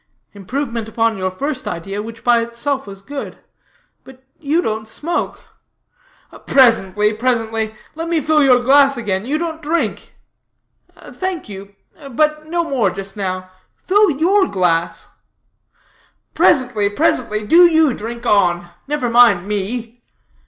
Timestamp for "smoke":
4.87-5.45